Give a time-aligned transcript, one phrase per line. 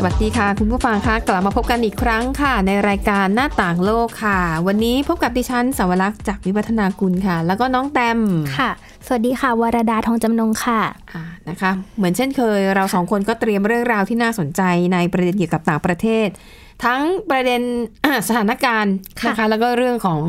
[0.00, 8.18] สวัสดีค่ะ คุณผู้ฟังคะกลับมาพบกันอีกครั้งค่ะ ในรายการหน้าต่างโลกค่ะ วันนี้พบกับดิฉันสาวรักษ์จากวิวัฒนากุลค่ะ แล้วก็น้องแตม
[8.58, 8.70] ค่ะ
[9.06, 10.80] สวัสดีค่ะ วรดาทองจำนงค่ะ
[11.12, 14.62] อ่านะคะ เหมือนเช่นเคย เราสองคนก็เตรียมเรื่องราวที่น่าสนใจ
[14.92, 16.28] ในประเด็นเกี่ยวกับต่างประเทศ
[16.84, 17.62] ทั้งประเด็น
[18.28, 18.94] สถานการณ์
[19.28, 20.20] นะคะแล้วก็เรื่องของ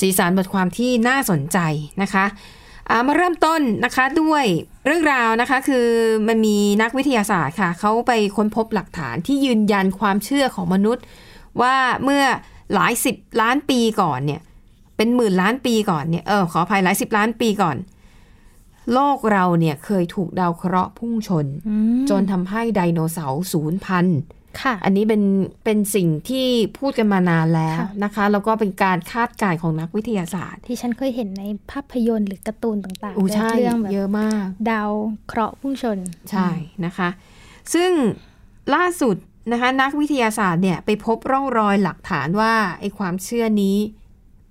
[0.00, 1.58] สีสันบทความที่น่าสนใจ
[2.02, 2.59] นะคะอ่า
[3.06, 4.44] มาเริ่มต้นนะคะด้วย
[4.86, 5.86] เรื่องราวนะคะคือ
[6.28, 11.04] มันมีนักวิทยาศาสตร์ค่ะเขาไปค้นพบหลักฐานที่ยืนยันความเชื่อของมนุษย์
[11.62, 12.24] ว่าเมื่อ
[12.74, 14.40] หลายสิบล้านปีก่อนเนี่ย
[14.96, 17.76] เป็นหมื่นล้านปีก่อนเนี่ยเออขออภัยหลายสิบล้านปีก่อน
[18.92, 21.46] โลกเราเนี่ยเคยถูกดาวเคราะห์พุ่งชน
[22.10, 24.20] จนทำให้ไดโนเสาร์สูญพันธุ์
[24.62, 25.22] ค่ะ อันนี้เป็น
[25.64, 26.46] เป็นสิ่งที่
[26.78, 34.90] พูดกันมานานแล้วค่ะนะคะ แล้วก็เป็นการคาดการณ์ของนักวิทยาศาสตร์ ที่ฉันเคยเห็นในภาพยนตร์หรือการ์ตูนต่างๆอู้ใช่เรื่องแบบเยอะมาก ดาว
[35.28, 35.98] เคราะห์พุ่งชน
[36.30, 36.48] ใช่
[36.84, 37.08] นะคะ
[37.74, 37.90] ซึ่ง
[38.74, 39.16] ล่าสุด
[39.52, 43.76] นะคะนักวิทยาศาสตร์เนี่ยไปพบร่องรอยหลักฐานว่าไอ้ความเชื่อนี้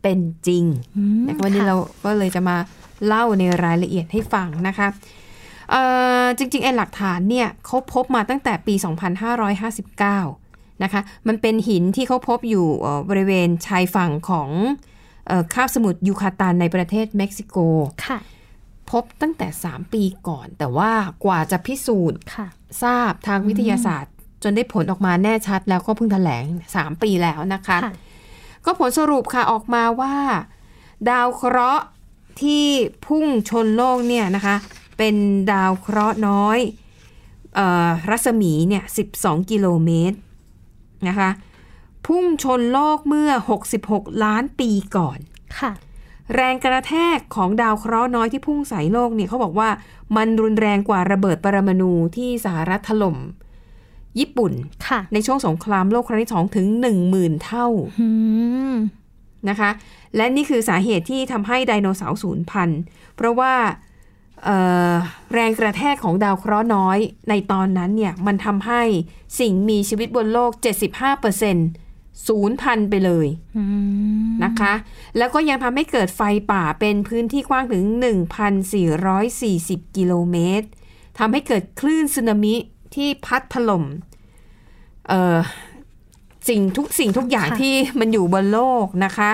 [0.03, 0.63] เป็นจริง
[0.97, 2.57] อืมนะคะวันนี้ค่ะเราก็เลยจะมา
[3.05, 5.18] เล่าในรายละเอียดให้ฟังนะคะเอ่อ
[6.37, 8.73] จริงๆไอ้หลักฐานเนี่ยเขาพบมาตั้งแต่ปี
[9.99, 14.49] 2559 นะคะ มันเป็นหินที่เขาพบอยู่เอ่อบริเวณชายฝั่งของ
[15.27, 17.57] เอ่อคาบสมุทรยูคาตันในประเทศเม็กซิโก
[18.05, 18.19] ค่ะ
[18.91, 20.91] พบตั้งแต่ 3 ปีก่อน แต่ว่า
[21.25, 22.47] กว่าจะพิสูจน์ค่ะ
[22.83, 27.93] ทราบทางวิทยาศาสตร์ จนได้ผลออกมาแน่ชัดแล้วก็เพิ่งแถลง 3 ปีแล้วนะคะค่ะ
[28.65, 30.15] ก็ผลสรุปค่ะออกมาว่า
[31.09, 31.85] ดาวเคราะห์
[32.41, 32.65] ที่
[33.05, 34.55] พุ่งชนโลกเนี่ยนะคะ
[34.99, 35.15] เป็น
[35.51, 36.59] ดาวเคราะห์น้อย
[37.55, 38.83] เออรัศมีเนี่ย
[39.15, 40.17] 12 กิโลเมตร
[41.07, 41.29] นะคะ
[42.05, 43.31] พุ่งชนโลกเมื่อ
[43.75, 45.19] 66 ล้านปีก่อน
[45.59, 45.71] ค่ะ
[46.35, 49.69] แรงกระแทกของดาวเคราะห์น้อยที่พุ่งใส่โลกเนี่ยเขาบอกว่า
[50.15, 53.17] มันรุนแรงกว่าระเบิดปรมาณูที่สหรัฐถล่ม
[54.19, 54.53] ญี่ปุ่น
[54.87, 56.67] ค่ะในช่วงสงครามโลกครั้งที่สองถึง
[57.05, 57.67] 10,000เท่า
[57.99, 58.07] อื
[58.71, 58.73] ม
[59.49, 59.69] นะคะ
[60.15, 62.81] และนี่คือสาเหตุที่ทำให้ไดโนเสาร์สูญพันธุ์
[63.15, 63.88] เพราะว่าเอ่อ
[65.33, 66.97] แรงกระแทกของดาวเคราะห์น้อย
[67.29, 68.81] ในตอนนั้นเนี่ยมันทำให้
[69.39, 70.51] สิ่งมีชีวิตบนโลก
[71.37, 73.27] 75%สูญพันไปเลย
[74.43, 74.73] นะคะ
[75.17, 77.83] แล้วก็ยังทำให้เกิดไฟป่าเป็นพื้นที่กว้างถึง
[79.09, 80.67] 1,440 กิโลเมตร
[81.19, 82.55] ทำให้เกิดคลื่นสึนามิ
[82.95, 83.83] ที่พัดถล่ม
[85.07, 85.37] เอ่อ
[86.49, 89.31] สิ่งทุกสิ่งทุกอย่างที่มันอยู่บนโลกนะคะ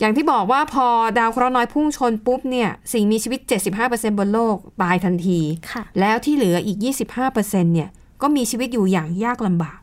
[0.00, 0.86] อย่างที่บอกว่าพอ
[1.18, 3.40] ดาวเคราะห์น้อยพุ่งชนปุ๊บเนี่ยสิ่งมีชีวิต
[3.80, 5.38] 75%บนโลกตายทันที
[5.72, 6.78] ค่ะแล้วที่เหลืออีก
[7.20, 7.88] 25%เนี่ย
[8.22, 9.80] ก็มีชีวิตอยู่อย่างยากลำบาก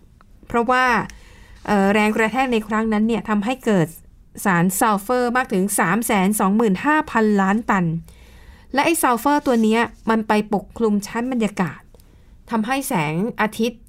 [0.47, 0.85] เพราะว่า
[1.67, 3.87] เอ่อแรงกระแทกในครั้งนั้นเนี่ยทำให้เกิด
[4.45, 5.63] สารซัลเฟอร์มากถึง
[6.53, 7.85] 325,000 ล้านตัน
[8.73, 11.79] และไอ้ซัลเฟอร์ตัวเนี้ยมันไปปกคลุมชั้นบรรยากาศ
[12.51, 13.81] ทำให้แสงอาทิตย์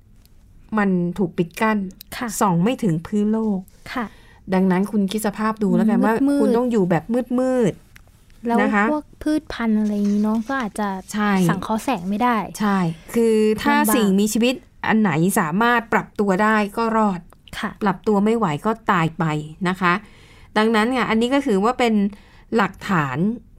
[0.79, 1.79] มันถูกปิดกั้น
[2.17, 3.61] ค่ะส่องไม่ถึงพื้นโลก
[3.93, 4.05] ค่ะ
[4.55, 7.05] ดังนั้นคุณคิดสภาพดูแล้วกันว่ามืดๆคุณต้องอยู่แบบ
[7.41, 7.75] มืด
[8.47, 12.79] แล้วนะคะพวกพืชพันธุ์อะไรอย่างนี้เนาะก็อาจจะๆใช่สังเคราะห์แสงไม่ได้ ใช่
[13.15, 14.55] คือถ้าลำบากสิ่งมีชีวิต
[14.89, 15.11] อันไหน
[15.41, 17.21] สามารถปรับตัวได้ก็รอด
[17.59, 19.25] ค่ะปรับตัวไม่ไหวก็ตายไป
[19.69, 19.93] นะคะ
[20.59, 21.95] ดังนั้นเนี่ยอันนี้ก็คือว่าเป็น
[22.57, 23.17] หลักฐาน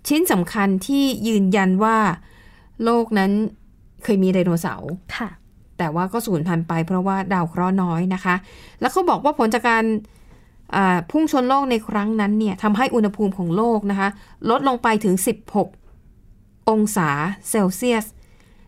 [0.07, 1.97] ชิ้นสำคัญที่ยืนยันว่า
[2.83, 3.31] โลกนั้น
[4.03, 5.29] เคยมีไดโนเสาร์ค่ะ
[5.77, 8.35] แต่ว่าก็สูญพันธุ์ไปเพราะว่าดาวเคราะห์น้อยนะคะ
[8.79, 10.18] แล้วเขาบอกว่าผลจากการอ่า
[11.11, 14.09] พุ่งชนโลกในครั้งนั้นเนี่ยทำให้อุณหภูมิของโลกนะคะ
[14.49, 15.15] ลดลงไปถึง
[15.93, 17.09] 16 องศา
[17.49, 18.05] เซลเซียส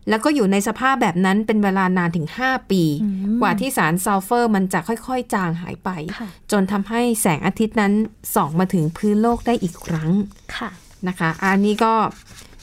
[0.08, 7.92] แล้วก็อยู่ในสภาพแบบนั้นเป็นเวลานานถึง 5 ปีอืมกว่าที่สารซัลเฟอร์มันจะค่อยๆ จางหายไปค่ะจนทำให้แสงอาทิตย์นั้น
[8.34, 10.10] ส่องมาถึงพื้นโลกได้อีกครั้ง
[10.56, 10.70] ค่ะ
[11.08, 11.92] นะคะ อันนี้ก็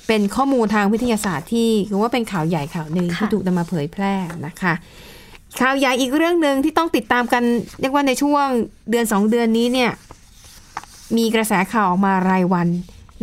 [0.08, 4.14] เป็นข้อมูลทางวิทยาศาสตร์ที่คือว่าเป็นข่าวใหญ่ข่าวหนึ่งค่ะที่ถูกนำมาเผยแพร่
[4.48, 4.74] นะคะ
[5.60, 7.44] ข่าวใหญ่อีกเรื่องหนึ่งที่ต้องติดตามกัน
[7.82, 8.46] เรียกว่าในช่วง
[8.90, 9.92] เดือนสองเดือนนี้เนี่ย
[11.18, 12.68] มีกระแสข่าวออกมารายวัน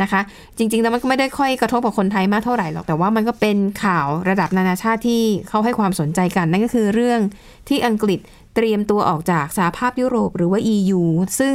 [0.03, 0.21] นะคะ
[0.57, 7.21] จริงๆแล้วมันก็ไม่ได้ค่อยกระทบกับคนไทยมากเท่าไหร่หรอกแต่ว่ามันก็เป็นข่าวระดับนานาชาติที่เขาให้ความสนใจกัน นั่นก็คือเรื่อง
[7.69, 8.19] ที่อังกฤษ
[8.55, 11.01] เตรียมตัวออกจากสหภาพยุโรปหรือว่า EU
[11.41, 11.55] ซึ่ง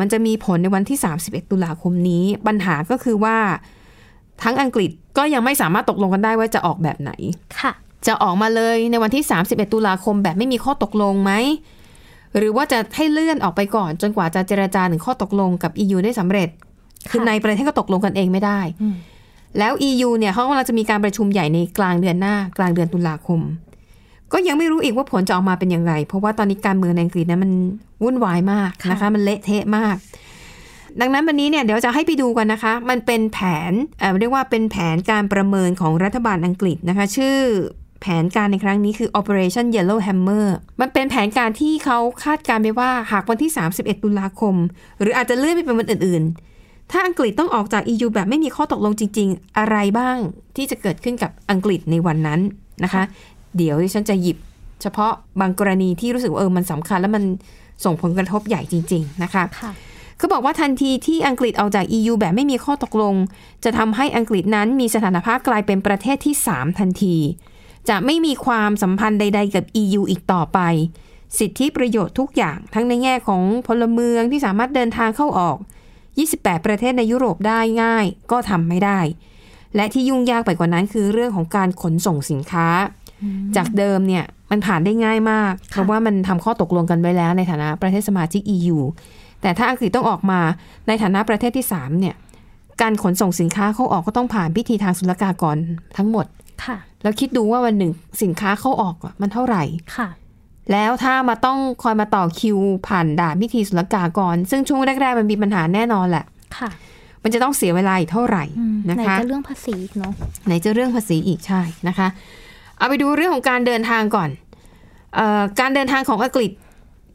[0.00, 3.38] มันจะมีผลในวันที่ 31 ตุลาคมนี้ ปัญหาก็คือว่า
[4.42, 7.12] ทั้งอังกฤษก็ยังไม่สามารถตกลงกันได้ว่าจะออกแบบไหน
[7.60, 7.72] ค่ะ
[8.06, 11.32] จะออกมาเลยในวันที่ 31 ตุลาคมแบบไม่มีข้อตกลงไหม
[12.36, 16.48] หรือว่าจะให้เลื่อนออกไปก่อน จนกว่าจะเจรจาถึงข้อตกลงกับ EU ได้สำเร็จ
[17.10, 18.96] คือในประเทศก็ตกลงกันเองไม่ได้อืม
[19.58, 23.40] แล้ว EU เนี่ยเขากำลังจะมีการประชุมใหญ่ในกลางเดือนหน้ากลางเดือนตุลาคม
[24.32, 27.50] ก็ยังไม่รู้อีกว่าผลจะออกมาเป็นอย่างไร เพราะว่าตอนนี้การเมืองในอังกฤษนะมัน
[28.02, 29.96] วุ่นวายมากนะคะ มันเละเทะมาก
[31.00, 33.38] ดังนั้นวันนี้เนี่ยเดี๋ยวจะให้ไปดูกันนะคะ มันเป็นแผ
[33.70, 37.38] นเอ่อเรียกว่าเป็นแผนการประเมินของรัฐบาลอังกฤษนะคะ ชื่อ
[38.06, 40.46] แผนการในครั้งนี้คือ Operation Yellow Hammer
[40.80, 44.54] มันเป็นแผนการที่เขาคาดการณ์ไปว่าหากวันที่ 31 ตุลาคม
[45.00, 46.22] หรืออาจจะเลื่อนไปเป็นวันอื่น
[46.56, 50.16] ๆ ถ้าอังกฤษต้องออกจาก EU แบบไม่มีข้อตกลงจริง ๆ อะไรบ้าง
[50.56, 52.40] ที่จะเกิดขึ้นกับอังกฤษในวันนั้น
[52.84, 53.02] นะคะ
[53.56, 54.36] เดี๋ยวดิฉันจะหยิบ
[54.82, 57.24] เฉพาะบางกรณีที่รู้สึกว่าเออมันสำคัญแล้วมัน
[57.84, 59.72] ส่งผลกระทบใหญ่จริง ๆ นะคะค่ะ
[60.18, 63.14] เขาบอกว่าทันทีที่อังกฤษออกจาก EU แบบไม่มีข้อตกลง
[63.64, 67.16] จะทำให้อังกฤษนั้นมีสถานภาพกลายเป็นประเทศที่ 3 ทันที
[67.88, 70.60] จะไม่มีความสัมพันธ์ใด ๆ กับ EU อีกต่อไป
[71.38, 75.58] สิทธิประโยชน์ทุกอย่างทั้งในแง่ของพลเมืองที่สามารถเดินทางเข้าออก
[76.10, 79.00] 28 ประเทศในยุโรปได้ง่าย ก็ทำไม่ได้
[79.76, 82.68] และที่ยุ่งยากไปกว่านั้นคือเรื่องของการขนส่งสินค้า
[83.56, 88.78] จากเดิมเนี่ยมันผ่านได้ง่ายมาก เพราะว่ามันทำข้อตกลงกันไว้แล้วในฐานะประเทศสมาชิก EU
[89.42, 90.40] แต่ถ้าอังกฤษต้องออกมา
[90.86, 92.14] ในฐานะประเทศที่3เนี่ย
[92.80, 95.56] การขนส่งสินค้าเข้าออกก็ต้องผ่านพิธีทางศุลกากร
[95.96, 96.26] ทั้งหมด
[96.64, 97.92] ค่ะ แล้วคิดดูว่าวันหนึ่ง
[98.22, 99.62] สินค้าเข้าออกอะมันเท่าไหร่
[99.96, 100.08] ค่ะ
[100.72, 102.58] แล้วถ้ามาต้องคอยมาต่อคิว
[102.88, 106.24] ผ่านด่านพิธีศุลกากร ซึ่งช่วงแรกๆมันมีปัญหาแน่นอนแหละ
[106.58, 106.70] ค่ะ
[107.22, 110.12] มันจะต้องเสียเวลาอีกเท่าไหร่อืมนะไหนคะจะเรื่องภาษีอีกเนาะ
[110.46, 112.08] ไหนจะเรื่องภาษีอีกใช่นะคะ
[112.78, 114.30] เอาไปดูเรื่องของการเดินทางก่อน
[115.14, 116.50] เออการเดินทางของอังกฤษ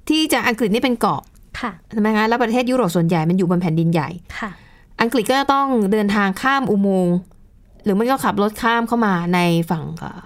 [0.10, 1.22] ที่จะอังกฤษนี่เป็นเกาะ
[1.62, 4.10] ค่ะใช่ไหมคะแล้วประเทศยุโรปส่วนใหญ่มันอยู่บนแผ่นดินใหญ่
[4.40, 4.50] ค่ะ
[5.02, 7.16] อังกฤษก็จะต้องเดินทางข้ามอุโมงค์
[7.84, 9.40] หรือไม่ก็ขับรถข้ามเข้ามาใน
[9.72, 10.22] ฝั่งเอ่อ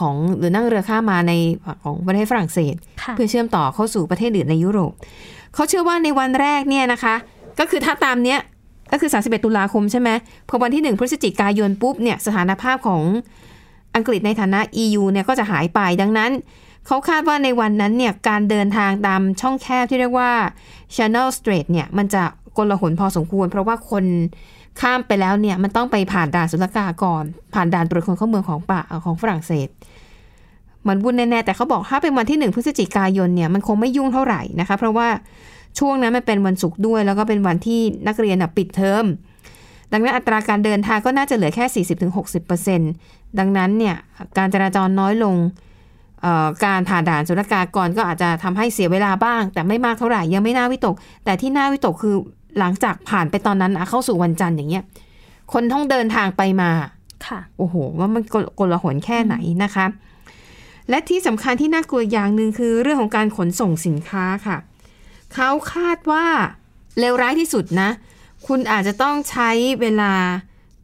[0.00, 1.32] ของหรือนั่งเรือข้ามมาใน
[1.64, 4.92] ฝั่งของประเทศฝรั่งเศสค่ะเพื่อเชื่อมต่อเข้าสู่ประเทศอื่นในยุโรป
[5.54, 7.14] เขาเชื่อว่าในวันแรกเนี่ยนะคะ
[7.58, 8.40] ก็คือถ้าตามเนี้ย
[8.92, 10.10] ก็คือ 31 ตุลาคมใช่ไหม
[10.48, 13.02] พอวันที่ 1 พฤศจิกายนปุ๊บเนี่ยสถานภาพของ
[13.94, 16.30] อังกฤษในฐานะ EU เนี่ยก็จะหายไปดังนั้น
[16.86, 20.30] เขาคาดว่าในวันนั้นเนี่ยการเดินทางตามช่องแคบที่เรียกว่า
[20.96, 22.22] Channel Strait เนี่ยมันจะ
[22.56, 24.04] กลหนพอสมควร เพราะว่าคน
[24.80, 27.24] ข้ามไปแล้วเนี่ยมันต้องไปผ่านด่านศุลกากร
[27.54, 29.68] ผ่านด่านตรวจคนเข้าเมืองของป่าของฝรั่งเศส
[30.88, 35.08] มันวุ่นแน่ๆแต่เขาบอกถ้าเป็นวันที่หนึ่งพฤศจิกายนเนี่ยมันคงไม่ยุ่งเท่าไหร่นะคะ เพราะว่า
[35.78, 39.04] ช่วงนั้นมันเป็นวันศุกร์ด้วย แล้วก็เป็นวันที่นักเรียนปิดเทอม
[39.92, 41.84] ดังนั้นอัตราการเดินทางก็น่าจะเหลือแค่
[42.52, 43.96] 40-60%ดังนั้นเนี่ย
[44.38, 45.36] การจราจรน้อยลง
[46.64, 50.94] การผ่านด่านศุลกากรก็อาจจะทำให้เสียเวลาบ้าง แต่ไม่มากเท่าไหร่ยังไม่น่าวิตก
[51.24, 52.16] แต่ที่น่าวิตกคือ
[52.58, 54.84] หลังจากผ่านไปตอนนั้นอะเข้าสู่วันจันทร์อย่างเงี้ย
[55.52, 56.70] คนต้องเดินทางไปมา
[57.26, 59.86] ค่ะ โอ้โห ว่ามันกลกลหนแค่ไหนนะคะ
[60.90, 64.56] และที่สำคัญที่น่ากลัวอย่างหนึ่งคือเรื่องของการขนส่งสินค้าค่ะ
[65.34, 66.26] เขาคาดว่า
[66.98, 67.90] เลวร้ายที่สุดนะ
[68.46, 69.50] คุณอาจจะต้องใช้
[69.80, 70.12] เวลา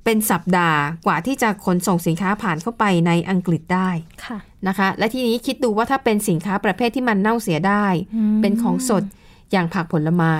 [0.05, 3.91] เป็นสัปดาห์กว่าที่จะขนส่งสินค้าผ่านเข้าไปในอังกฤษได้
[4.25, 7.87] ค่ะนะคะ และทีนี้คิดดูว่าถ้าเป็นสินค้าประเภทที่มันเน่าเสียได้
[8.17, 9.05] อืมเป็นของสด
[9.53, 10.35] อย่างผักผลไม้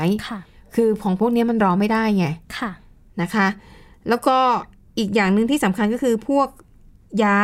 [0.75, 2.27] ค่ะคือของพวกนี้มันรอไม่ได้ไง
[2.59, 2.71] ค่ะ
[3.23, 3.47] นะคะ
[4.09, 4.37] แล้วก็
[4.99, 6.49] อีกอย่างหนึ่งที่สำคัญก็คือพวก
[7.25, 7.39] ยา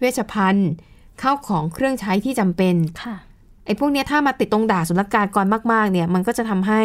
[0.00, 0.70] เวชภัณฑ์
[1.22, 2.74] ข้าวของเครื่องใช้ที่จำเป็น
[3.04, 3.16] ค่ะ
[3.66, 6.80] ไอ้พวกเนี้ยถ้ามาติดตรงด่าศุลกากรมากๆ เนี่ย มันก็จะทำให้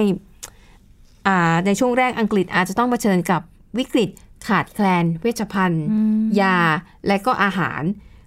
[1.27, 3.41] อ่าในช่วงแรกอังกฤษอาจจะต้องเผชิญกับ
[3.77, 4.09] วิกฤต
[4.47, 6.57] ขาดแคลน เวชภัณฑ์อืมยา
[7.07, 7.81] และก็อาหาร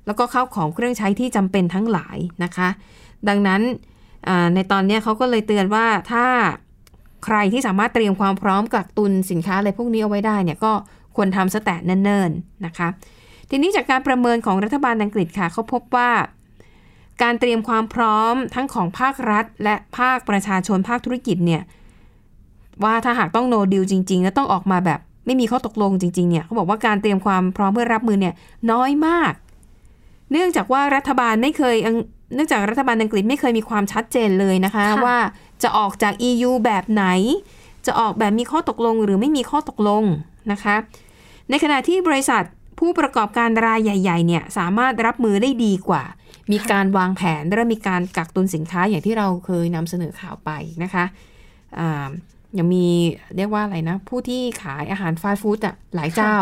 [0.06, 2.69] แล้วก็ข้าวของเครื่องใช้ที่จำเป็นทั้งหลายนะคะ
[3.29, 3.61] ดังนั้น
[4.29, 6.25] อ่าในตอนเนี้ยเขาก็เลยเตือนว่าถ้า
[7.24, 10.72] ใครที่สามารถเตรียมความพร้อมกักตุนสินค้าอะไรพวกนี้เอาไว้ได้เนี่ยก็
[11.17, 12.88] ควรทำซะแต่เนิ่นๆนะคะ
[13.50, 16.10] ทีนี้จากการประเมินของรัฐบาลอังกฤษค่ะเขาพบว่า
[17.22, 21.62] การเตรียมความพร้อมทั้งของภาครัฐ และภาคประชาชนภาคธุรกิจเนี่ย
[22.84, 28.34] ว่าถ้าหากต้องโนดิวจริงๆ แล้วต้องออกมาแบบไม่มีข้อตกลงจริงๆเนี่ยเขาบอกว่าการเตรียมความพร้อมเพื่อรับมือเนี่ย
[28.70, 29.32] น้อยมาก
[30.32, 31.96] เนื่องจากว่ารัฐบาลไม่เคยอัง
[32.34, 35.19] เนื่องจากรัฐบาลอังกฤษไม่เคยมีความชัดเจนเลยนะคะค่ะว่า
[35.62, 37.04] จะออกจาก EU แบบไหน
[37.86, 40.04] จะออกแบบมีข้อตกลงหรือไม่มีข้อตกลง
[40.52, 40.76] นะคะ
[41.50, 42.42] ในขณะที่บริษัท
[42.78, 46.02] ผู้ประกอบการรายใหญ่ๆเนี่ยสามารถรับมือได้ดีกว่า
[46.52, 50.50] มีการวางแผนและมีการกักตุนสินค้าอย่างที่เราเคยนำเสนอข่าวไป
[50.82, 51.04] นะคะ
[51.78, 52.08] อ่า
[52.58, 52.86] ยังมี
[53.36, 56.36] เรียกว่าอะไรนะ ผู้ที่ขายอาหารฟาสต์ฟู้ดอะหลายเจ้า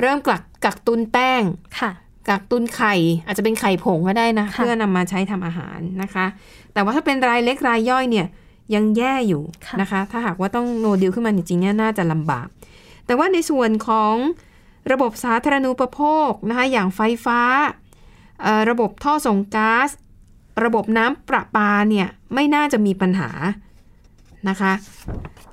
[0.00, 1.42] เริ่มกักกักตุนแป้ง
[1.80, 1.90] ค่ะ
[2.28, 2.94] กักตุนไข่
[3.26, 6.26] อาจจะเป็นไข่ผงก็ได้นะค่ะเพื่อนำมาใช้ทำอาหารนะคะ
[6.72, 8.26] แต่ว่าถ้าเป็นรายเล็กรายย่อยเนี่ย
[8.74, 9.42] ยังแย่อยู่
[9.80, 12.46] นะคะ ถ้าหากว่าต้องโนดิวขึ้นมาจริงๆเนี่ยน่าจะลำบาก
[13.06, 14.14] แต่ว่าในส่วนของ
[14.92, 17.40] ระบบสาธารณูปโภคนะคะอย่างไฟฟ้า
[18.42, 19.88] เอ่อระบบท่อส่งก๊าซ
[20.64, 23.30] ระบบน้ำประปาเนี่ยไม่น่าจะมีปัญหา
[24.48, 24.72] นะคะ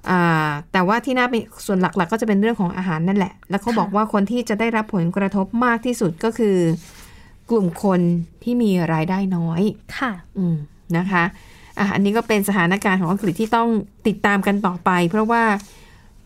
[0.10, 6.58] อ่าแต่ว่าที่น่าเป็นส่วนหลักๆก็จะเป็นเรื่องของอาหารนั่นแหละ แล้วเขาค่ะบอกว่าคนที่จะได้รับผลกระทบมากที่สุดก็คือ
[7.50, 8.00] กลุ่มคน
[8.44, 9.62] ที่มีรายได้น้อย
[9.98, 10.58] ค่ะ อืม
[10.98, 11.24] นะคะ
[11.80, 13.70] อะอันนี้ก็เป็นสถานการณ์ของอังกฤษที่ต้อง
[14.08, 15.44] ติดตามกันต่อไป เพราะว่า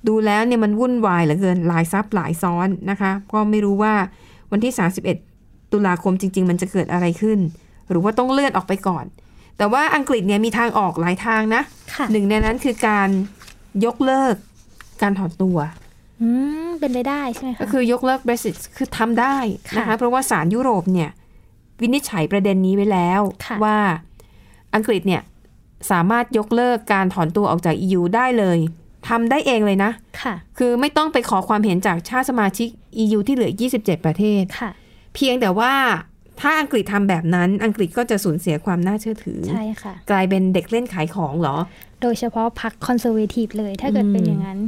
[0.07, 3.93] ดูแล้วเนี่ยมันวุ่นวายเหลือเกินหลายซับหลายซ้อนนะคะ ก็ไม่รู้ว่า
[4.51, 4.73] วันที่
[5.21, 7.39] 31 ตุลาคมจริง ๆ มันจะเกิดอะไรขึ้น
[7.89, 9.05] หรือว่าต้องเลื่อนออกไปก่อน
[9.57, 11.61] แต่ว่าอังกฤษเนี่ยมีทางออกหลายทางนะ
[11.93, 13.09] ค่ะหนึ่งในนั้นคือการ
[13.85, 14.35] ยกเลิก
[15.01, 15.57] การถอนตัว
[16.21, 16.29] อื
[16.67, 19.35] มเป็นไปได้ใช่ไหมก็คะคือยกเลิก Brexit คือทำได้
[19.77, 21.09] นะคะค่ะเพราะว่าศาลยุโรปเนี่ย
[21.81, 23.77] วินิจฉัยประเด็นนี้ไว้แล้วค่ะว่า
[24.75, 25.21] อังกฤษเนี่ย
[25.91, 28.57] สามารถยกเลิกการถอนตัวออกจาก EU ได้เลย
[29.09, 32.69] ทำได้เองเลยนะค่ะ คือไม่ต้องไปขอความเห็นจากชาติสมาชิก
[33.03, 34.71] EU ที่เหลือ 27 ประเทศค่ะ
[35.15, 35.73] เพียงแต่ว่า
[36.41, 41.55] ถ้าอังกฤษทำแบบนั้นอังกฤษก็จะสูญเสียความน่าเชื่อถือ ใช่ค่ะ กลายเป็นเด็กเล่นขายของเหรอ
[42.01, 44.59] โดยเฉพาะพรรคคอนเซอร์เวทีฟเลยถ้าเกิดเป็นอืมอย่างนั้น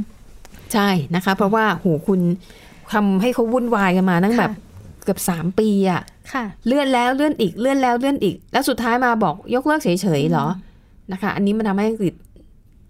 [0.72, 2.20] ใช่นะคะ เพราะว่าโหคุณ
[2.92, 4.54] ทำให้เขาวุ่นวายกันมาตั้งค่ะแบบ
[5.04, 6.02] เกือบสามปีอะ
[6.32, 9.88] ค่ะเลื่อนแล้วเลื่อนอีกเลื่อนแล้วเลื่อนอีก แล้วสุดท้ายมาบอกยกเลิกเฉ
[10.20, 10.46] ยๆเหรอ
[11.12, 12.14] นะคะ อันนี้มันทำให้อังกฤษ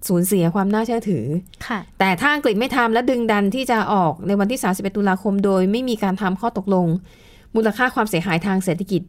[0.08, 1.24] สูญเสียความน่าเชื่อถือ
[1.66, 6.86] ค่ะ แต่ถ้าอังกฤษไม่ทำและดึงดันที่จะออกในวันที่ 31 ตุลาคมโดย ไม่มีการทำข้อตกลง
[7.54, 9.02] มูลค่าความเสียหายทางเศรษฐกิจ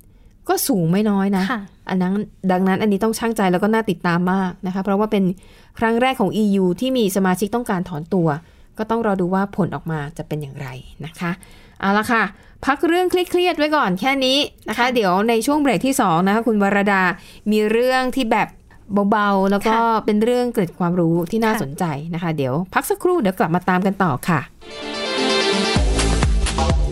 [0.50, 2.14] ก็สูงไม่น้อยนะค่ะอันนั้น
[2.52, 5.24] ดังนั้นอันนี้ต้องช่างใจแล้วก็น่าติดตามมากนะคะ เพราะว่าเป็น
[5.80, 8.28] ครั้งแรกของ EU ที่มีสมาชิกต้องการถอนตัว
[8.78, 10.68] ก็ต้องรอดูว่าผลออกมาจะเป็นอย่างไร
[11.06, 11.32] นะคะ
[11.80, 12.24] เอาละค่ะ
[12.66, 14.38] พักเรื่องเครียดๆไว้ก่อนแค่นี้
[14.70, 17.02] นะคะค่ะเดี๋ยวในช่วงเบรกที่2นะคะคุณวรดา
[17.52, 18.48] มีเรื่องที่แบบ
[19.12, 24.40] เบาๆ แล้วก็เป็นเรื่องเกร็ดความรู้ที่น่าสนใจนะคะ เดี๋ยวพักสักครู่เดี๋ยวกลับมาตามกันต่อค่ะ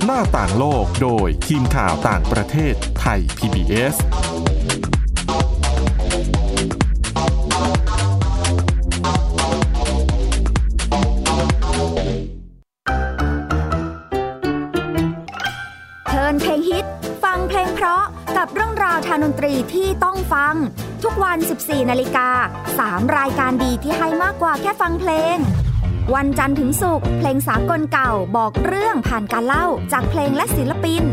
[0.06, 3.96] หน้าต่างโลกโดยทีมข่าวต่างประเทศไทย PBS
[16.06, 16.86] เพลินเพลงฮิต
[17.24, 18.04] ฟังเพลงเพราะ
[18.38, 20.56] กับเรื่องราวทางดนตรีที่ต้องฟัง
[21.04, 22.30] ทุกวัน 14 นาฬิกา
[22.74, 25.38] 3 รายการดีที่ให้มากกว่าแค่ฟังเพลง
[26.16, 31.04] วันจันทร์ถึงศุกร์เพลงสากลเก่าบอกเรื่องผ่านการเล่าจากเพลงและศิลปิน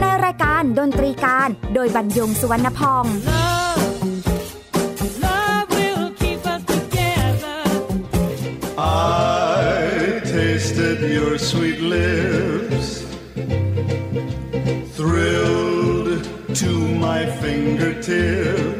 [0.00, 3.04] ในรายการดนตรีการ โดยบรรยงสุวรรณพอง
[5.24, 7.60] Love will keep us together.
[8.78, 12.86] I tasted your sweet lips,
[14.98, 16.08] thrilled
[16.62, 16.70] to
[17.06, 18.79] my fingertips.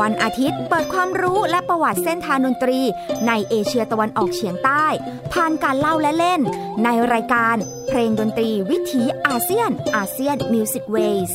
[0.00, 2.80] วันอาทิตย์เปิดความรู้และประวัติเส้นทางดนตรี
[3.26, 4.86] ในเอเชียตะวันออกเฉียงใต้
[5.32, 6.40] ผ่านการเล่าและเล่น
[6.84, 7.56] ในรายการ
[7.88, 11.32] เพลงดนตรีวิถีอาเซียน ASEAN Music Ways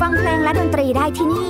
[0.00, 1.49] ฟังเพลงและดนตรีได้ที่นี่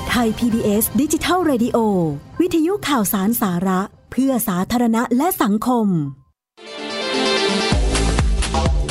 [0.11, 1.77] ไทย PBS ดิจิทัล Radio
[2.41, 5.87] วิทยุข่าวสารสาระ เพื่อสาธารณะและสังคม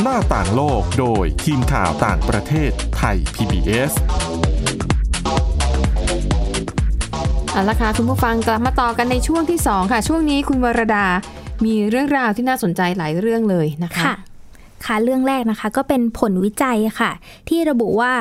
[0.03, 3.93] หน้าต่างโลกโดยทีมข่าวต่างประเทศไทย PBS
[7.53, 11.07] เอาละค่ะคุณผู้ฟังกลับมาต่อกันในช่วงที่ 2 ค่ะ ช่วงนี้คุณวรดา
[11.65, 14.17] มีเรื่องราวที่น่าสนใจหลายเรื่องเลยนะคะค่ะ
[14.87, 17.11] ค่ะเรื่องแรกนะคะ ก็เป็นผลวิจัยค่ะ
[17.49, 18.13] ที่ระบุว่า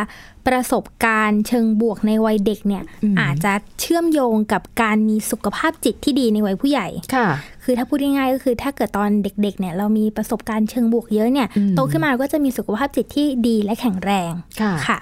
[0.47, 7.27] ประสบการณ์เชิงบวกในวัยเด็กเนี่ยอืมอาจจะเชื่อมโยงกับการมีสุขภาพจิตที่ดีในวัยผู้ใหญ่ค่ะ
[7.63, 14.97] คือถ้าพูดง่ายๆก็คือถ้าเกิดตอนเด็กๆเนี่ยเรามีประสบการณ์เชิงบวกเยอะเนี่ยอืมโตขึ้นมาเราก็จะมีสุขภาพจิตที่ดีและแข็งแรงค่ะค่ะ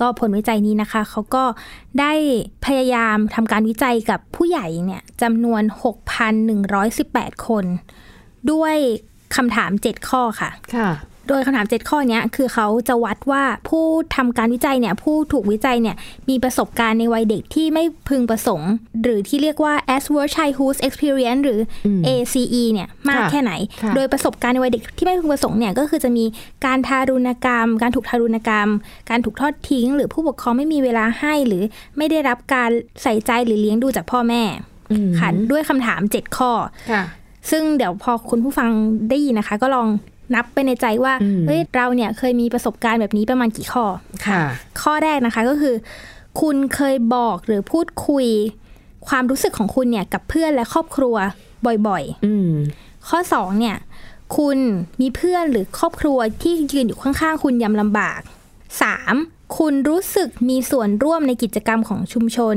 [0.00, 1.44] ก็ผลวิจัยนี้นะคะเขาก็
[2.00, 2.12] ได้
[2.66, 5.62] พยายามทำการวิจัยกับผู้ใหญ่เนี่ยจำนวน
[6.54, 7.64] 6,118 คน
[8.52, 8.76] ด้วย
[9.36, 10.90] คำถาม 7 ข้อค่ะค่ะ
[11.28, 13.84] โดยคำถาม 7 ข้อเนี้ยคือเขาจะวัดว่าผู้
[14.16, 15.96] ทำการวิจัยเนี่ยผู้ถูกวิจัยเนี่ย
[16.28, 18.70] มีประสบการณ์ในวัยเด็กที่ไม่พึงประสงค์
[19.02, 26.24] หรือที่เรียกว่า adverse childhood experience หรืออม ACE เนี่ยมากค่ะแค่ไหนค่ะโดยประสบการณ์ในวัยเด็กที่ไม่พึงประสงค์เนี่ยก็คือจะมี
[26.66, 28.68] การทารุณกรรม การถูกทารุณกรรม
[29.10, 31.62] การถูกทอดทิ้ง หรือผู้ปกครองไม่มีเวลาให้หรือ
[31.96, 32.70] ไม่ได้รับการ
[33.02, 34.42] ใส่ใจหรือเลี้ยงดูจากพ่อแม่
[34.90, 36.52] อืมค่ะด้วยคำถาม 7 ข้อ
[36.92, 37.02] ค่ะ
[37.50, 38.70] ซึ่งเดี๋ยวพอคุณผู้ฟัง
[39.10, 39.88] ได้ยินนะคะ ก็ลอง
[40.34, 43.84] นับไปในใจว่าอืมเฮ้ยเราเนี่ยเคยมีประสบการณ์แบบนี้ประมาณกี่ข้อ
[44.26, 44.42] ค่ะ
[44.82, 45.74] ข้อแรกนะคะก็คือ
[46.40, 48.26] คุณเคยบอกหรือพูดคุย
[49.08, 51.16] ความรู้สึกของคุณเนี่ยกับเพื่อนและครอบครัว
[51.88, 53.76] บ่อยอืมๆข้อสองเนี่ย
[54.36, 54.58] คุณ
[55.00, 58.20] มีเพื่อนหรือครอบครัวที่ยืนอยู่ข้างๆคุณยามลำบาก
[58.82, 59.14] สาม
[59.58, 62.56] คุณรู้สึกมีส่วนร่วมในกิจกรรมของชุมชน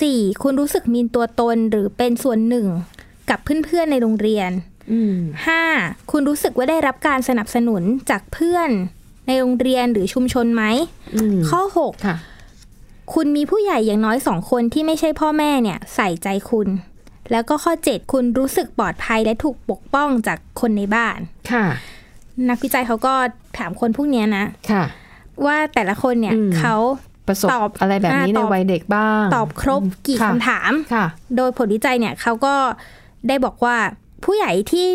[0.00, 2.66] สี่คุณรู้สึกมีตัวตนหรือเป็นส่วนหนึ่ง
[3.30, 4.50] กับเพื่อนๆในโรงเรียน
[4.92, 5.62] อืมห้า
[6.10, 8.70] คุณรู้สึกว่าได้รับการสนับสนุนจากเพื่อน
[9.26, 10.64] ในโรงเรียนหรือชุมชนไหม
[11.14, 12.16] อืมข้อหกค่ะ
[13.14, 16.68] คุณมีผู้ใหญ่อย่างน้อยสองคนที่ไม่ใช่พ่อแม่เนี่ยใส่ใจคุณ
[17.30, 21.18] แล้วก็ข้อเจ็ดคุณรู้สึกปลอดภัยและถูกปกป้องจากคนในบ้าน
[21.52, 21.66] ค่ะ
[22.48, 23.14] นักวิจัยเขาก็
[23.58, 24.84] ถามคนพวกเนี้ยนะค่ะ
[25.46, 26.76] ว่าแต่ละคนเนี่ยอืมเขา
[27.26, 31.06] ประสบตอบอะไรแบบนี้อ่าในตอบวัยเด็กบ้าง ตอบครบกี่ค่ะคำถามค่ะ
[31.36, 32.54] โดยผลวิจัยเนี่ยเขาก็
[33.28, 33.76] ได้บอกว่า
[34.24, 34.86] ผู้ใหญ่ที่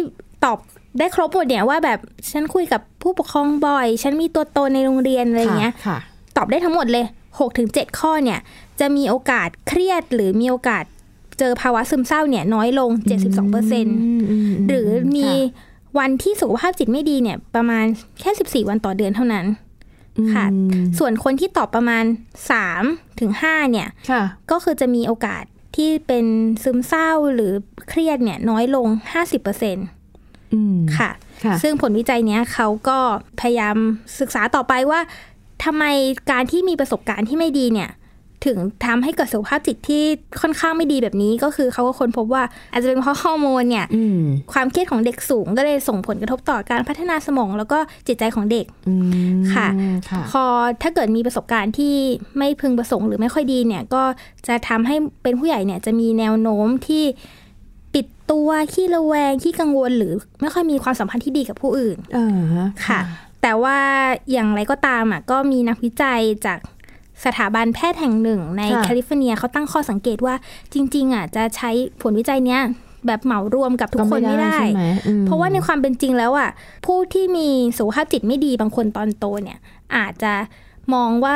[0.45, 0.59] ตอบ
[0.99, 1.99] ได้ครบหมดเนี่ยว่าแบบ
[2.31, 5.97] ฉันคุยกับผู้ปกครองบ่อย ฉันมีตัวตนในโรงเรียนอะไรเงี้ยค่ะ
[6.37, 8.39] ตอบได้ทั้งหมดเลย6ถึง7ข้อเนี่ย
[8.79, 10.83] จะมีโอกาสเครียดหรือมีโอกาส
[11.39, 12.89] เจอภาวะซึมเศร้าเนี่ยน้อยลง
[13.99, 15.29] 72%หรือมี
[15.99, 17.85] วันที่สุขภาพจิตไม่ดีเนี่ย ประมาณ
[18.19, 19.45] แค่ 14 วันต่อเดือนเท่านั้น
[20.33, 20.45] ค่ะ
[20.99, 22.03] ส่วนคนที่ตอบประมาณ
[22.61, 25.43] 3ถึง5เนี่ยค่ะก็คือจะมีโอกาส
[25.75, 26.25] ที่เป็น
[26.63, 27.53] ซึมเศร้าหรือ
[27.89, 28.87] เครียดเนี่ยน้อยลง
[29.51, 31.09] 50%อืมค่ะ
[31.45, 32.99] ค่ะ ซึ่งผลวิจัยเนี้ยเขาก็
[33.39, 33.77] พยายาม
[34.19, 34.99] ศึกษาต่อไปว่า
[35.63, 35.83] ทำไม
[36.31, 37.89] การที่มีประสบการณ์ที่ไม่ดีเนี่ย
[38.45, 40.03] ถึงทำให้เกิดสุขภาพจิตที่
[40.41, 44.21] ค่อนข้างไม่ดีแบบนี้ก็คือเขาก็ค้นพบว่า อาจจะเป็นเพราะฮอร์โมนเนี่ยอืม
[44.53, 48.93] ความเครียดของเด็กสูงก็เลยส่งผลกระทบต่อการพัฒนาสมอง แล้วก็จิตใจของเด็กอื
[49.37, 49.67] มค่ะ
[50.09, 50.43] ค่ะพอ
[50.81, 51.95] ถ้าเกิดมีประสบการณ์ที่
[52.37, 54.03] ไม่พึงประสงค์หรือไม่ค่อยดีเนี่ยก็
[54.47, 57.03] จะทำให้เป็นผู้ใหญ่เนี่ยจะมีแนวโน้มที่
[57.93, 62.37] ปิดตัวขี้ระแวงขี้กังวลหรือไม่ค่อยมีความสัมพันธ์ที่ดีกับผู้อื่นเออ
[62.87, 62.99] ค่ะ
[63.41, 63.79] แต่ว่า
[64.31, 66.59] อย่างไรก็ตามอะก็มีนักวิจัยจาก
[67.25, 70.35] สถาบันแพทย์แห่งหนึ่ง ในค่ะแคลิฟอร์เนียเขาตั้งข้อสังเกตว่า
[70.73, 71.69] จริง ๆอะจะใช้
[72.01, 72.61] ผลวิจัยเนี้ย
[73.07, 76.49] แบบเหมารวมกับทุกคนไม่ได้ใช่ไหมอืมเพราะว่าในความเป็นจริงแล้วอะ
[76.85, 79.59] ผู้ที่มีสุขภาพจิตไม่ดีบางคนตอนโตเนี่ย
[79.95, 80.33] อาจจะ
[80.93, 81.35] มองว่า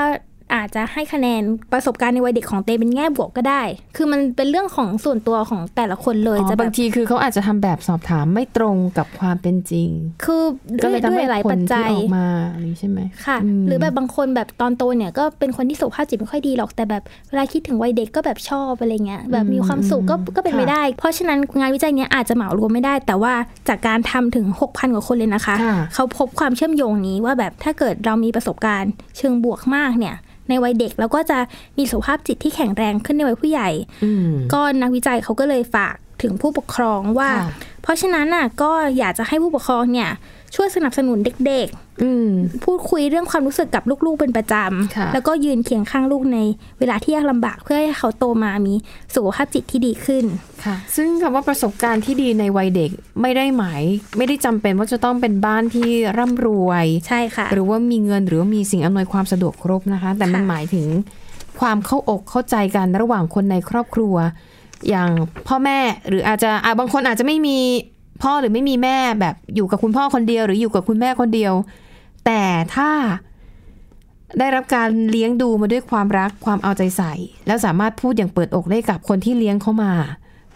[0.54, 1.42] อาจจะให้คะแนน
[1.74, 3.62] ประสบการณ์ในวัยเด็กของเตเป็นแง่บวกก็ได้
[3.96, 9.90] คือมันเป็นเรื่องของส่วนตัวของแต่ละคนเลยอ๋อจะแบบางทีคือเขาอาจจะทำแบบสอบถามไม่ตรงกับความเป็นจริง
[10.26, 10.44] คือ
[10.84, 23.34] ก็ด้เลวยยทำด้วยให้หลายผปัลจที่จัยออกมาอะไรอย่างนี้ใช่ไหมค่ะอืมหรือแบบบางคนแบบตอนโตเนี่ยก็เป็นคนที่สุขภาพจิตไม่ค่อยดีหรอกแต่แบบเวลาคิดถึงวัยเด็กก็แบบชอบอะไรเงี้ยแบบมีความสุขก็ก็เป็นไปได้ เพราะฉะนั้นงานวิจัยเนี้ยอาจจะเหมารวมไม่ได้ แต่ว่า
[23.70, 30.16] จากการทำถึง 6,000 กว่าคนเลยนะคะค่ะเขาพบความเชื่อมโยงนี้ว่าแบบถ้าเกิดเรามีประสบการณ์ เชิงบวกมากเนี่ย
[30.50, 31.38] ในวัยเด็กเราก็จะ
[31.78, 33.70] มีสุขภาพจิตที่แข็งแรงขึ้นในวัยผู้ใหญ่
[34.04, 37.50] อืมก็นักวิจัยเขาก็เลยฝากถึงผู้ปกครองว่าค่ะ
[37.84, 40.10] เพราะฉะนั้นน่ะก็อยากจะให้ผู้ปกครองเนี่ย
[40.56, 42.30] ช่วยสนับสนุนเด็กๆอืม
[42.64, 44.56] พูดคุยเรื่องความรู้สึกกับลูกๆเป็นประจ
[44.96, 46.40] ค่ะำแล้วก็ยืนเคียงข้างลูกใน
[46.80, 48.74] เวลาที่ยากลำบากเพื่อให้เขาโตมามี
[49.16, 50.26] สุขภาพจิตที่ดีขึ้น
[50.66, 52.92] ค่ะ ซึ่งคำว่าประสบการณ์ที่ดีในวัยเด็ก
[53.22, 53.82] ไม่ได้หมาย
[54.18, 60.88] ไม่ได้จำเป็นว่าจะต้องเป็นบ้านที่ร่ำรวยใช่ค่ะ หรือว่ามีเงินหรือว่ามีสิ่งอำนวยความสะดวกครบนะคะ แต่มันค่ะหมายถึง
[61.60, 64.16] ความเข้าอกเข้าใจกันระหว่างคนในครอบครัว
[64.90, 65.10] อย่าง
[65.48, 67.58] พ่อแม่หรืออาจจะอะบางคนอาจจะไม่มี
[68.22, 71.54] พ่อหรือไม่มีแม่แบบอยู่กับคุณพ่อคนเดียว หรืออยู่กับคุณแม่คนเดียว
[72.26, 72.42] แต่
[72.76, 72.92] ถ้า
[74.40, 77.14] ได้รับการเลี้ยงดูมาด้วยความรักความเอาใจใส่
[77.48, 79.94] แล้วสามารถพูดอย่างเปิดอกได้กับคนที่เลี้ยงเขามา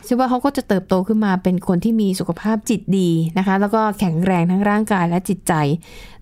[0.03, 5.53] เชื่อว่าเขาก็จะเติบโตขึ้นมาเป็นคนที่มีสุขภาพจิตดีนะคะ แล้วก็แข็งแรงทั้งร่างกายและจิตใจ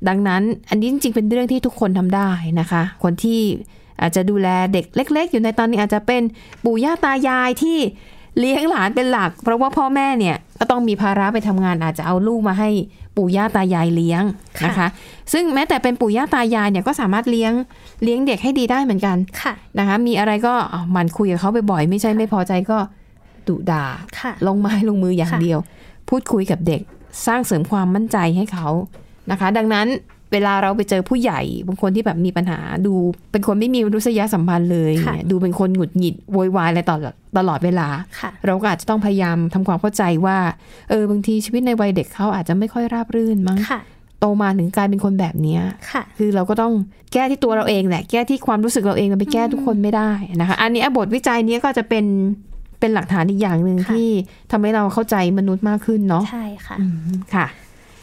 [0.08, 3.40] ดังนั้นอันนี้จริงๆเป็นเรื่องที่ทุกคนทำได้นะคะ คนที่
[4.02, 6.22] อาจจะดูแลเด็กเล็ก ๆ อยู่ในตอนนี้อาจจะเป็น
[6.64, 7.78] ปู่ย่าตายายที่
[8.40, 12.70] เลี้ยงหลานเป็นหลัก เพราะว่าพ่อแม่เนี่ยก็ต้องมีภาระไปทำงานอาจจะเอาลูกมาให้
[13.16, 14.24] ปู่ย่าตายายเลี้ยง
[14.66, 14.88] นะคะ
[15.34, 17.54] ซึ่งแม้แต่เป็นปู่ย่าตายายเนี่ยก็สามารถเลี้ยง
[18.04, 22.78] เลี้ยงเด็กให้ดีได้เหมือนกันค่ะนะคะ มีอะไรก็อะหมันคุยกับเขาบ่อยๆไม่ใช่ไม่พอใจก็
[23.48, 23.86] ดุด่า
[24.20, 25.60] ค่ะลงไม้ลงมืออย่างค่ะเดียว
[26.10, 26.82] พูดคุยกับเด็ก
[27.26, 28.68] สร้างเสริมความมั่นใจให้เขา
[29.32, 29.88] นะคะ ดังนั้น
[30.32, 32.94] เวลาเราไปเจอผู้ใหญ่บางคนที่แบบมีปัญหา ดู
[33.32, 37.88] เป็นคนไม่มีมนุษยสัมพันธ์เลยค่ะเนี่ยดูเป็นคนหงุดหงิดโวยวายอะไรตลอดตลอดเวลา
[38.20, 40.38] ค่ะเราก็อาจจะต้องพยายามทำความเข้าใจว่า
[40.90, 43.82] เออบางทีชีวิตในวัยเด็กเขาอาจจะไม่ค่อยราบรื่นมั้งค่ะ
[44.20, 45.62] โตมาถึงกลายเป็นคนแบบเนี้ย
[45.92, 46.74] ค่ะ คือเราก็ต้อง
[47.14, 50.12] แก้ที่ตัวเราเองแหละ แก้ที่ความรู้สึกเราเองเราไปแก้ทุกคนไม่ได้
[50.42, 52.06] นะคะ อันนี้บทวิจัยเนี้ยก็จะเป็น
[52.80, 54.10] เป็นหลักฐานอีกอย่างหนึ่งค่ะที่
[54.52, 56.94] ทำให้เราเข้าใจมนุษย์มากขึ้นเนาะ ใช่ค่ะอืม
[57.36, 57.46] ค่ะ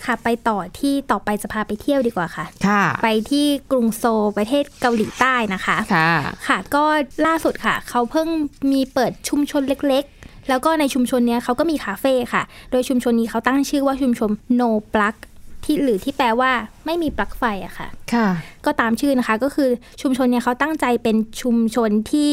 [0.07, 6.11] ค่ะ ไปต่อที่ต่อไปจะพาไปเที่ยวดีกว่าค่ะค่ะ ไปที่กรุงโซลประเทศเกาหลีใต้นะคะค่ะ
[6.49, 6.85] ค่ะ ก็
[7.27, 8.29] ล่าสุดค่ะ เขาเพิ่ง
[8.73, 15.15] มีเปิดชุมชนเล็กๆ แล้วก็ในชุมชนเนี้ยเขาก็มีคาเฟ่ค่ะ โดยชุมชนนี้เขาตั้งชื่อว่าชุมชน no plug
[15.65, 16.51] ที่หรือที่แปลว่า
[16.87, 18.29] ไม่มีปลั๊กไฟอะค่ะ ค่ะ
[18.65, 19.71] ก็ตามชื่อนะคะก็คือ
[20.03, 22.33] ชุมชนเนี่ยเขาตั้งใจเป็นชุมชนที่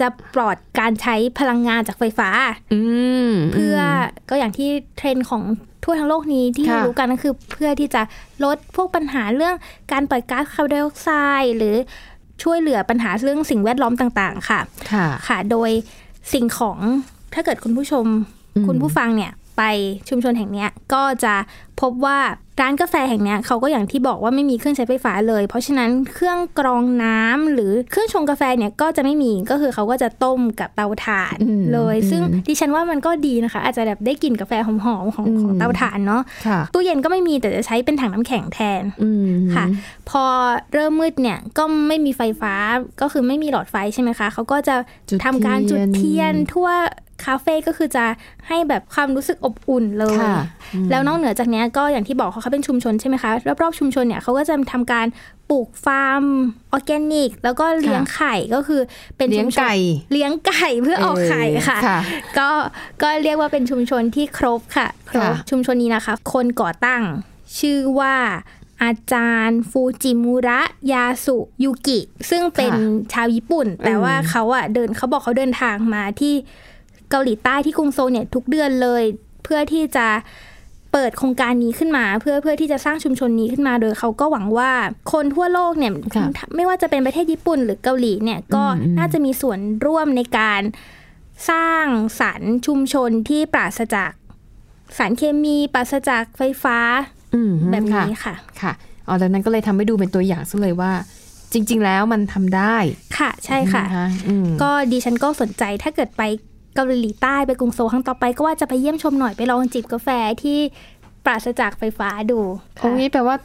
[0.00, 2.30] จะปลอดการใช้พลังงานจากไฟฟ้า
[2.72, 2.80] อื
[3.28, 3.76] มเพื่อ
[4.30, 5.42] ก็อย่างที่เทรนด์ของ
[5.84, 8.02] ทั่วทั้งโลกนี้ที่ค่ะรู้กันก็คือเพื่อที่จะ
[8.44, 9.54] ลดพวกปัญหาเรื่อง
[9.92, 11.08] การปล่อยก๊าซคาร์บอนไดออกไซ
[11.42, 11.74] ด์หรือ
[12.42, 14.60] ช่วยเหลือปัญหาเรื่องสิ่งแวดล้อมต่างๆ ค่ะ
[14.92, 15.70] ค่ะค่ะโดย
[16.32, 16.78] สิ่งของ
[17.34, 18.06] ถ้าเกิดคุณผู้ชม
[18.56, 19.62] อืมคุณผู้ฟังเนี่ย ไป
[20.08, 21.34] ชุมชนแห่งเนี้ยก็จะ
[21.80, 22.18] พบว่า
[22.60, 39.64] ร้านกาแฟแห่งเนี้ยเขาก็อย่างที่บอกว่าไม่มีเครื่องใช้ไฟฟ้าเลย เพราะฉะนั้นเครื่องกรองน้ำหรือเครื่องชงกาแฟเนี่ยก็จะไม่มีก็คือเขาก็จะต้มกับเตาถ่านอืมเลย ซึ่งอืมดิฉันว่ามันก็ดีนะคะ อาจจะแบบได้กลิ่นกาแฟหอมๆของอืมของเตาถ่านเนาะค่ะตู้เย็นก็ไม่มีแต่จะใช้เป็นถังน้ำแข็งแทนอืมค่ะ
[40.10, 40.24] พอ
[40.72, 42.54] เริ่มมืดเนี่ยก็ไม่มีไฟฟ้า
[43.00, 44.74] ก็คือไม่มีหลอดไฟใช่ไหมคะเขาก็จะ
[45.08, 46.68] จุดทำการจุดเทียนเทียนทั่ว
[47.24, 48.04] คาเฟ่ก็คือจะ
[48.48, 50.36] ให้แบบความรู้สึกอบอุ่นเลยค่ะ
[50.90, 53.30] แล้วนอกเหนือจากเนี้ยก็อย่างที่บอกเขาเป็นชุมชนใช่ไหมคะ
[53.62, 55.06] รอบๆชุมชนเนี่ยเขาก็จะทำการ
[55.50, 56.24] ปลูกฟาร์ม
[56.72, 58.80] ออร์แกนิก แล้วก็เลี้ยงไข่ก็คือ
[59.16, 59.74] เป็นเลี้ยงชุมชนไก่
[60.12, 61.98] เลี้ยงไก่เพื่อออกไข่ค่ะค่ะ
[62.38, 62.48] ก็
[63.02, 67.02] ก็เรียกว่าเป็นชุมชนที่ครบค่ะ ครบค่ะชุมชนนี้นะคะ คนก่อตั้ง
[67.58, 68.16] ชื่อว่า
[68.82, 70.60] อาจารย์ฟูจิมุระ
[70.92, 72.00] ยาสุยุกิ
[72.30, 72.72] ซึ่งเป็น
[73.12, 76.34] ชาวญี่ปุ่น แต่ว่าเขาอะเดินเขาบอกเขาเดินทางมาที่
[77.10, 79.02] เกาหลีใต้ที่กรุงโซลเนี่ยทุกเดือนเลย
[79.44, 80.06] เพื่อที่จะ
[80.92, 84.70] เปิดโครงการนี้ขึ้นมา เพื่อเพื่อที่จะสร้างชุมชนนี้ขึ้นมา โดยเขาก็หวังว่า
[85.12, 90.62] คนทั่วโลกเนี่ยค่ะไม่ว่าจะเป็นประเทศญี่ปุ่นหรือเกาหลีเนี่ยก็อืมอืมน่าจะมีส่วนร่วมในการ
[91.50, 91.86] สร้าง
[92.20, 94.12] สรรค์ชุมชนที่ปราศจาก
[94.96, 96.78] สารเคมีปราศจากไฟฟ้า
[97.34, 98.72] อืมแบบนี้ค่ะค่ะค่ะ
[99.08, 100.92] อ๋อดังนั้นก็เลยทำให้ดูเป็นตัวอย่างซะเลยว่า
[101.52, 102.76] จริง ๆ แล้วมันทำได้
[103.18, 106.22] ค่ะ ใช่ค่ะนอืมก็ดิฉันก็สนใจถ้าเกิดไป
[106.74, 110.08] เกาหลีใต้ไปกรุงโซลครั้งต่อไปก็ว่าจะไปเยี่ยมชมหน่อยไปลองจิบกาแฟ
[110.42, 110.58] ที่
[111.24, 112.40] ปราศจากไฟฟ้าดู
[112.82, 113.36] ตรงนี้แปลว่า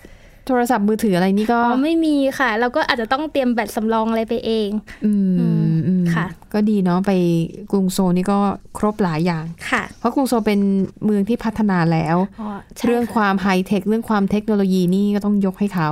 [0.48, 4.70] โทรศัพท์มือถืออะไรนี่ก็อ๋อไม่มีค่ะ เราก็อาจจะต้องเตรียมแบตสำรองอะไรไปเอง
[5.06, 7.12] อืมอืมอืมค่ะ ก็ดีเนาะไป
[7.72, 8.40] กรุงโซลนี่ก็
[8.78, 10.60] ครบหลายอย่างค่ะ เพราะกรุงโซลเป็น
[11.06, 15.90] เมืองที่พัฒนาแล้วอ๋อใช่เรื่องค่ะความไฮเทคเรื่องความเทคโนโลยีนี่ก็ต้องยกให้เขา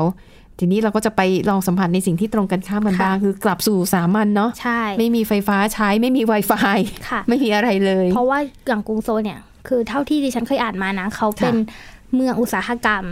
[0.59, 11.55] ทีนี้เราก็จะไปลองสัมผัสในสิ่งที่ตรงกันข้ามกันค่ะบ้างคือกลับสู่สามัญเนาะใช่ไม่มีไฟฟ้าใช้ไม่มี Wi-Fi ค่ะ ไม่มีอะไรเลย เพราะว่าอย่างกรุงโซลเนี่ย คือเท่าที่ดิฉันเคยอ่านมานะเขาเป็น
[12.15, 13.03] เมืองอุตสาหกรรม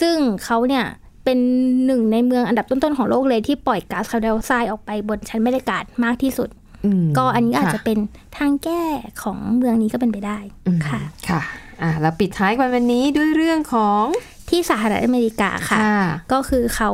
[0.00, 0.84] ซึ่งเขาเนี่ย
[1.24, 1.38] เป็น
[1.86, 6.48] หนึ่งในเมืองอันดับต้นๆของโลกเลยที่ปล่อยก๊าซคาร์บอนไดออกไซด์ออกไปบนชั้นบรรยากาศมากที่สุด
[7.02, 7.98] มก็อันนี้อาจค่จะเป็น
[8.38, 8.82] ทางแก้
[9.22, 11.40] ของเมืองนี้ก็เป็นไปได้อืมค่ะค่ะ
[11.82, 14.04] อะแล้วปิดท้ายกันวันนี้ด้วยเรื่องของ
[14.52, 16.90] ที่สหรัฐอเมริกาค่ะค่ะ ก็คือเขา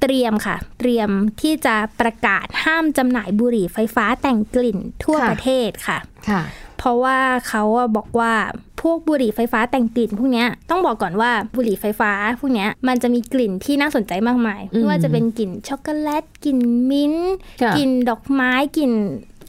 [0.00, 1.10] เตรียมค่ะ เตรียม
[1.40, 6.42] ที่จะประกาศห้ามจำหน่ายบุหรี่ไฟฟ้าแต่งกลิ่นทั่วค่ะประเทศค่ะค่ะ
[6.78, 8.32] เพราะว่าเขาอะบอกว่า
[8.80, 16.58] พวกบุหรี่ไฟฟ้าแต่งกลิ่นพวกเนี้ยต้องบอกก่อนว่าบุหรี่ไฟฟ้าพวกเนี้ยมันจะมีกลิ่นที่น่าสนใจมากมายอืมไม่ว่าจะเป็นกลิ่นช็อกโกแลตกลิ่น
[16.90, 18.92] มิ้นท์ค่ะกลิ่นดอกไม้กลิ่น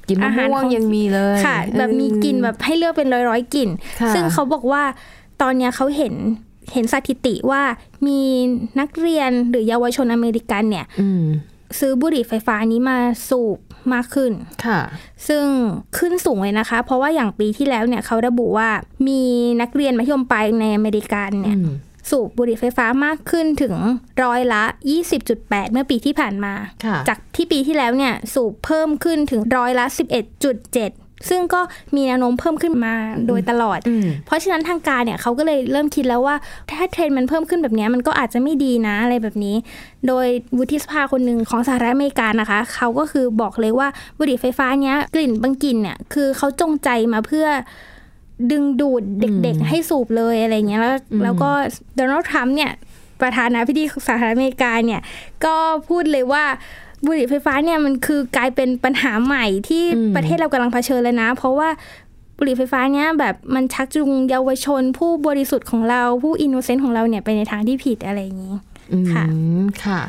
[0.08, 3.70] กินมะอาหารม่วงของยังมีเลยค่ะ แบบมีกลิ่นแบบให้เลือกเป็นร้อยร้อยๆกลิ่น
[4.02, 4.84] ค่ะซึ่งเขาบอกว่า
[5.42, 6.14] ตอนเนี้ยเขาเห็น
[6.74, 7.62] เห็นสถิติว่า
[8.08, 8.21] มี
[8.80, 11.26] นักเรียนหรือเยาวชนอเมริกันเนี่ยอืม
[11.80, 12.97] ซื้อบุหรี่ไฟฟ้านี้มา
[13.30, 13.60] สูบ
[13.93, 14.32] มากขึ้น
[14.65, 14.80] ค่ะ
[15.28, 15.45] ซึ่ง
[15.97, 18.69] ขึ้นสูงเลยนะคะ เพราะว่าอย่างปีที่แล้วเนี่ยเขาระบุว่า
[19.08, 19.21] มี
[19.62, 21.71] นักเรียนมัธยมปลายในอเมริกันเนี่ยอืม
[22.10, 23.76] สูบบุหรี่ไฟฟ้ามากขึ้นถึง
[24.24, 24.63] ร้อยละ
[25.17, 26.54] 20.8 เมื่อปีที่ผ่านมา
[26.86, 29.86] ค่ะจากที่ปีที่แล้วเนี่ยสูบเพิ่มขึ้นถึงร้อยละ
[30.52, 31.62] 11.7 ซึ่งก็
[31.96, 32.94] มีแนวโน้มเพิ่มขึ้นมา
[33.28, 36.36] โดยตลอดอืมเพราะฉะนั้นทางการเนี่ยเขาก็เลยเริ่มคิดแล้วว่า
[36.78, 39.56] ถ้าเทรนด์มันเพิ่มขึ้นแบบเนี้ยมันก็อาจจะไม่ดีนะอะไรแบบนี้
[40.08, 47.48] โดยวุฒิสภาคนหนึ่งของสหรัฐอเมริกานะคะเขาก็คือบอกเลยว่าบุหรี่ไฟฟ้าเนี้ยกลิ่นบางกลิ่นเนี่ยคือเขาจงใจมาเพื่อ
[48.52, 51.50] ดึงดูดเด็กๆ ให้สูบเลยอะไรเงี้ยแล้วแล้วก็
[51.96, 52.72] โดนัลด์ทรัมป์เนี่ย
[53.22, 55.02] ประธานาธิบดีของสหรัฐอเมริกาเนี่ย
[55.46, 55.56] ก็
[55.88, 56.44] พูดเลยว่า
[57.06, 61.70] บุหรี่ไฟฟ้าเนี่ยมันคือกลายเป็นปัญหาใหม่ที่อืมประเทศเรากำลังเผชิญเลยนะ เพราะว่า
[62.38, 68.56] บุหรี่ไฟฟ้าเนี่ยแบบมันชักจูงเยาวชน ผู้บริสุทธิ์ของเราผู้ innocent ของเราเนี่ยไปในทางที่ผิดอะไรอย่างนี้
[68.94, 69.26] อืมค่ะ
[69.86, 70.00] ค่ะ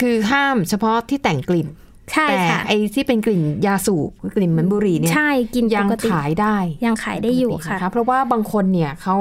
[0.00, 1.68] คือห้ามเฉพาะที่แต่งกลิ่น
[2.12, 9.16] ใช่แต่ค่ะไอ้ที่เป็นกลิ่นยาสูบกลิ่นเหมือนบุหรี่เนี่ยใช่กินยังปกติขายได้ยังขายได้อยู่ปกติค่ะนเพราะว่าบางคนเนี่ยเขา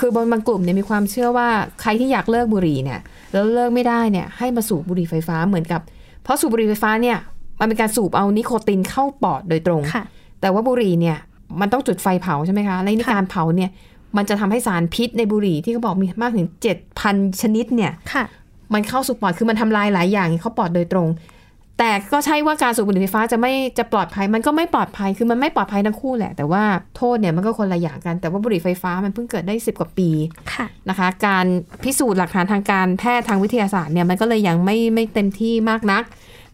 [0.00, 1.48] คือบางบางกลุ่มเนี่ยมีความเชื่อว่า
[1.80, 3.00] ใครที่อยากเลิกบุหรี่เนี่ย
[3.32, 5.80] แล้วเลิกไม่ได้เนี่ยให้มาสูบบุหรี่ไฟฟ้าเหมือนกับ
[6.22, 7.16] เพราะสูบบุหรี่ไฟฟ้าเนี่ย
[7.60, 10.04] มันเป็นการสูบเอานิโคตินเข้าปอดโดยตรงค่ะ
[10.40, 11.16] แต่ว่าบุหรี่เนี่ย
[11.60, 13.70] มันต้องจุดไฟเผาใช่ไหมคะ และในค่ะการเผาเนี่ย
[14.16, 16.48] มันจะทำให้สารพิษในบุหรี่ที่เขาบอกมีมากถึง
[16.94, 18.24] 7,000 ชนิดเนี่ยค่ะ
[18.74, 21.08] มันเข้าสู่ปอด คือมันทำลายหลายอย่างเข้าปอดโดยตรง
[21.78, 26.62] แต่ก็ใช่ว่าการสูบบุหรี่ไฟฟ้าจะไม่จะปลอดภัย มันก็ไม่ปลอดภัย คือมันไม่ปลอดภัยทั้งคู่แหละ แต่ว่า
[26.96, 30.10] โทษเนี่ยมันก็คนละอย่างกัน แต่ว่าบุหรี่ไฟฟ้ามันเพิ่งเกิดได้ 10 กว่าปี
[30.52, 31.46] ค่ะนะคะ การ
[31.84, 36.04] พิสูจน์หลักฐานทางการแพทย์ทางวิทยาศาสตร์เนี่ยมันก็เลยยังไม่ไม่เต็มที่มากนัก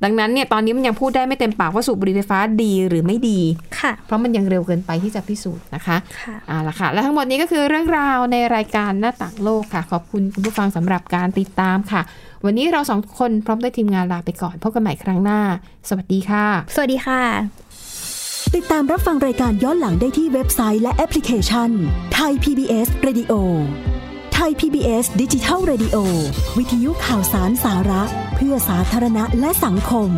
[0.05, 3.41] ดังนั้นเนี่ยตอนนี้มันยังพูดได้ไม่เต็มปากว่าสูบบุหรี่ไฟฟ้าดีหรือไม่ดี
[3.79, 12.03] ค่ะ เพราะมันยังเร็วเกินไปที่จะพิสูจน์นะคะค่ะเอาละค่ะ และทั้งหมดนี้ก็คือเรื่องราวในรายการหน้าต่างโลกค่ะ ขอบคุณคุณผู้ฟังสำหรับการติดตามค่ะ
[12.47, 15.41] วันนี้เราสองคนพร้อมด้วยทีมงานลาไปก่อนพบกันใหม่ครั้งหน้า
[15.89, 17.23] สวัสดีค่ะ สวัสดีค่ะ
[18.55, 21.71] ติดตามรับฟังรายการย้อนหลังได้ที่เว็บไซต์และแอปพลิเคชัน
[22.15, 23.33] ไทย PBS Radio
[24.35, 25.97] ไทย PBS ดิจิทัล Radio
[26.59, 28.03] วิทยุข่าวสารสาระ
[28.35, 30.11] เพื่อสาธารณะและสังคม